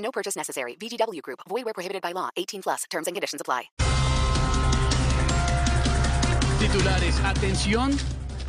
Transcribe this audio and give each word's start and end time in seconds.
No 0.00 0.10
purchase 0.10 0.36
necessary. 0.36 0.76
VGW 0.76 1.22
Group. 1.22 1.40
Void 1.48 1.64
where 1.64 1.74
prohibited 1.74 2.02
by 2.02 2.12
law. 2.12 2.30
18 2.36 2.62
plus. 2.62 2.84
Terms 2.90 3.06
and 3.06 3.14
conditions 3.14 3.40
apply. 3.40 3.70
Titulares, 6.60 7.18
atención 7.24 7.96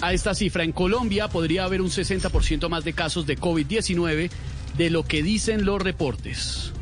a 0.01 0.11
esta 0.11 0.35
cifra. 0.35 0.63
En 0.63 0.73
Colombia 0.73 1.29
podría 1.29 1.63
haber 1.63 1.81
un 1.81 1.89
60% 1.89 2.67
más 2.67 2.83
de 2.83 2.93
casos 2.93 3.25
de 3.25 3.37
COVID-19 3.37 4.29
de 4.77 4.89
lo 4.89 5.03
que 5.03 5.23
dicen 5.23 5.65
los 5.65 5.81
reportes. 5.81 6.73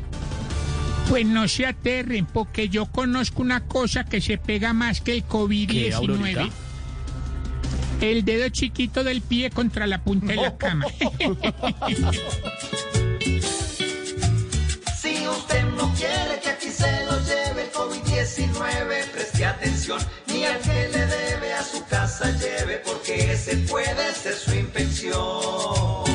Pues 1.08 1.26
no 1.26 1.48
se 1.48 1.66
aterren, 1.66 2.26
porque 2.26 2.68
yo 2.68 2.86
conozco 2.86 3.42
una 3.42 3.66
cosa 3.66 4.04
que 4.04 4.20
se 4.20 4.38
pega 4.38 4.72
más 4.72 5.00
que 5.00 5.14
el 5.14 5.22
¿Qué, 5.22 5.28
COVID-19. 5.28 5.92
Aurorita? 5.94 6.48
El 8.00 8.24
dedo 8.24 8.48
chiquito 8.48 9.04
del 9.04 9.20
pie 9.20 9.50
contra 9.50 9.86
la 9.86 10.02
punta 10.02 10.28
de 10.28 10.36
la 10.36 10.56
cama. 10.56 10.86
quiere 16.00 16.40
que 16.40 16.48
aquí 16.48 16.70
se 16.70 17.04
lo 17.04 17.18
lleve 17.20 17.64
el 17.64 17.72
COVID-19, 17.72 19.10
preste 19.12 19.44
atención, 19.44 20.00
ni 20.28 20.44
al 20.44 20.58
que 20.60 20.88
le 20.88 21.06
debe 21.06 21.52
a 21.52 21.62
su 21.62 21.84
casa 21.84 22.30
lleve, 22.38 22.78
porque 22.78 23.32
ese 23.32 23.56
puede 23.68 24.14
ser 24.14 24.34
su 24.34 24.54
infección. 24.54 26.10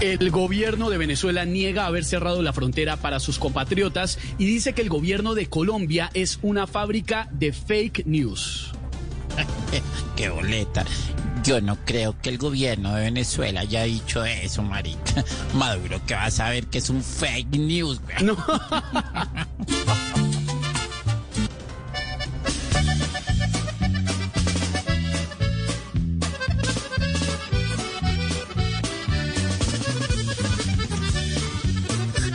El 0.00 0.30
gobierno 0.30 0.90
de 0.90 0.98
Venezuela 0.98 1.44
niega 1.44 1.86
haber 1.86 2.04
cerrado 2.04 2.40
la 2.42 2.52
frontera 2.52 2.98
para 2.98 3.18
sus 3.18 3.38
compatriotas 3.38 4.18
y 4.38 4.46
dice 4.46 4.72
que 4.72 4.82
el 4.82 4.88
gobierno 4.88 5.34
de 5.34 5.46
Colombia 5.46 6.10
es 6.14 6.38
una 6.42 6.68
fábrica 6.68 7.28
de 7.32 7.52
fake 7.52 8.06
news. 8.06 8.77
Qué 10.16 10.28
boleta. 10.28 10.84
Yo 11.44 11.60
no 11.60 11.76
creo 11.84 12.16
que 12.20 12.30
el 12.30 12.38
gobierno 12.38 12.94
de 12.94 13.02
Venezuela 13.02 13.60
haya 13.60 13.84
dicho 13.84 14.24
eso, 14.24 14.62
marica. 14.62 15.24
Maduro, 15.54 16.00
que 16.06 16.14
va 16.14 16.24
a 16.24 16.30
saber 16.30 16.66
que 16.66 16.78
es 16.78 16.90
un 16.90 17.02
fake 17.02 17.56
news, 17.56 18.00
güey. 18.00 18.24
No. 18.24 18.36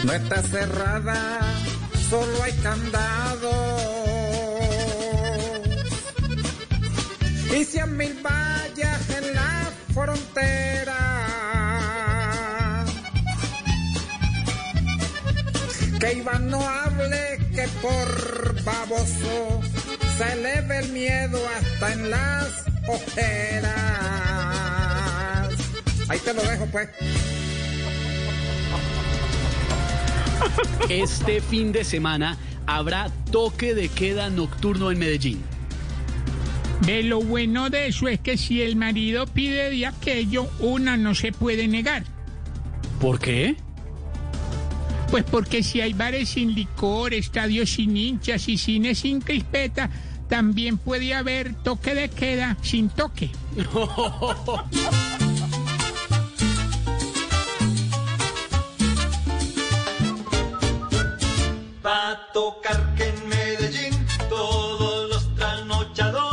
No 0.03 0.11
está 0.11 0.43
cerrada, 0.43 1.39
solo 2.09 2.43
hay 2.43 2.51
candado. 2.61 4.02
Y 7.55 7.63
cien 7.65 7.95
mil 7.95 8.13
vallas 8.23 9.09
en 9.11 9.33
la 9.35 9.71
frontera. 9.93 10.95
Que 15.99 16.13
Iván 16.13 16.49
no 16.49 16.67
hable 16.67 17.37
que 17.53 17.67
por 17.79 18.63
baboso 18.63 19.61
se 20.17 20.33
eleve 20.33 20.79
el 20.79 20.89
miedo 20.89 21.39
hasta 21.55 21.93
en 21.93 22.09
las 22.09 22.65
ojeras. 22.87 23.73
Ahí 26.09 26.19
te 26.19 26.33
lo 26.33 26.41
dejo 26.41 26.65
pues. 26.65 26.89
Este 30.89 31.39
fin 31.39 31.71
de 31.71 31.83
semana 31.85 32.35
habrá 32.65 33.11
toque 33.31 33.75
de 33.75 33.89
queda 33.89 34.29
nocturno 34.31 34.91
en 34.91 34.97
Medellín. 34.97 35.43
De 36.81 37.03
lo 37.03 37.21
bueno 37.21 37.69
de 37.69 37.87
eso 37.87 38.07
es 38.07 38.19
que 38.19 38.37
si 38.37 38.61
el 38.61 38.75
marido 38.75 39.25
pide 39.25 39.69
de 39.69 39.85
aquello, 39.85 40.49
una 40.59 40.97
no 40.97 41.15
se 41.15 41.31
puede 41.31 41.67
negar. 41.67 42.03
¿Por 42.99 43.19
qué? 43.19 43.55
Pues 45.09 45.23
porque 45.23 45.63
si 45.63 45.79
hay 45.79 45.93
bares 45.93 46.29
sin 46.29 46.55
licor, 46.55 47.13
estadios 47.13 47.69
sin 47.69 47.95
hinchas 47.95 48.49
y 48.49 48.57
cines 48.57 48.99
sin 48.99 49.21
crispeta, 49.21 49.89
también 50.27 50.77
puede 50.77 51.13
haber 51.13 51.53
toque 51.53 51.93
de 51.93 52.09
queda 52.09 52.57
sin 52.61 52.89
toque. 52.89 53.29
Va 61.85 62.11
a 62.11 62.31
tocar 62.31 62.95
que 62.95 63.09
en 63.09 63.29
Medellín 63.29 63.93
todos 64.29 65.09
los 65.09 65.35
trasnochadores 65.35 66.32